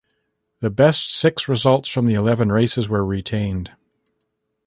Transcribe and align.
The 0.61 0.71
best 0.71 1.13
six 1.13 1.47
results 1.47 1.87
from 1.87 2.07
the 2.07 2.15
eleven 2.15 2.51
races 2.51 2.89
were 2.89 3.05
retained. 3.05 3.73